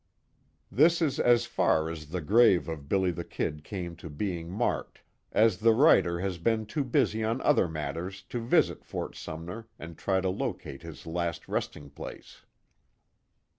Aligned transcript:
This 0.71 0.99
is 0.99 1.19
as 1.19 1.45
far 1.45 1.87
as 1.87 2.07
the 2.09 2.21
grave 2.21 2.67
of 2.67 2.89
"Billy 2.89 3.11
the 3.11 3.23
Kid" 3.23 3.63
came 3.63 3.95
to 3.97 4.09
being 4.09 4.49
marked, 4.49 5.01
as 5.31 5.59
the 5.59 5.73
writer 5.75 6.21
has 6.21 6.39
been 6.39 6.65
too 6.65 6.83
busy 6.83 7.23
on 7.23 7.39
other 7.43 7.67
matters, 7.67 8.23
to 8.29 8.39
visit 8.43 8.83
Fort 8.83 9.15
Sumner 9.15 9.67
and 9.77 9.99
try 9.99 10.19
to 10.19 10.29
locate 10.29 10.81
his 10.81 11.05
last 11.05 11.47
resting 11.47 11.91
place. 11.91 12.41